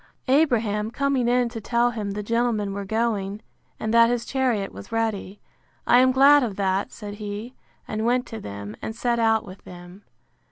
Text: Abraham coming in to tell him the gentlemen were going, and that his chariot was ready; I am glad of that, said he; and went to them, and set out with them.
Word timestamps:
Abraham 0.29 0.89
coming 0.89 1.27
in 1.27 1.47
to 1.49 1.61
tell 1.61 1.91
him 1.91 2.09
the 2.13 2.23
gentlemen 2.23 2.73
were 2.73 2.85
going, 2.85 3.43
and 3.79 3.93
that 3.93 4.09
his 4.09 4.25
chariot 4.25 4.71
was 4.73 4.91
ready; 4.91 5.39
I 5.85 5.99
am 5.99 6.11
glad 6.11 6.41
of 6.41 6.55
that, 6.55 6.91
said 6.91 7.13
he; 7.13 7.53
and 7.87 8.03
went 8.03 8.25
to 8.25 8.39
them, 8.39 8.75
and 8.81 8.95
set 8.95 9.19
out 9.19 9.45
with 9.45 9.63
them. 9.63 10.03